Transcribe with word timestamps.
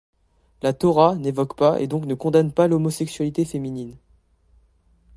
La 0.63 0.73
Torah 0.73 1.13
n'évoque 1.13 1.55
pas 1.55 1.79
et 1.79 1.85
donc 1.85 2.05
ne 2.05 2.15
condamne 2.15 2.51
pas 2.51 2.67
l'homosexualité 2.67 3.45
féminine. 3.45 3.95